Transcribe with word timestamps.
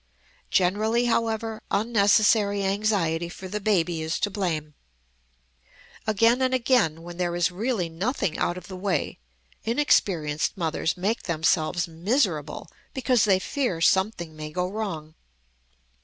Generally, 0.49 1.05
however, 1.05 1.61
unnecessary 1.69 2.63
anxiety 2.65 3.29
for 3.29 3.47
the 3.47 3.59
baby 3.59 4.01
is 4.01 4.19
to 4.21 4.31
blame. 4.31 4.73
Again 6.07 6.41
and 6.41 6.55
again, 6.55 7.03
when 7.03 7.17
there 7.17 7.35
is 7.35 7.51
really 7.51 7.87
nothing 7.87 8.35
out 8.39 8.57
of 8.57 8.67
the 8.67 8.75
way, 8.75 9.19
inexperienced 9.63 10.57
mothers 10.57 10.97
make 10.97 11.21
themselves 11.21 11.87
miserable 11.87 12.67
because 12.95 13.25
they 13.25 13.37
fear 13.37 13.79
something 13.79 14.35
may 14.35 14.49
go 14.51 14.67
wrong. 14.67 15.13